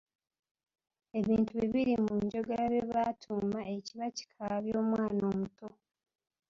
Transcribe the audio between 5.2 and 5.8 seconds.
omuto.